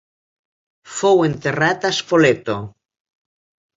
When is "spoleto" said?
2.01-2.57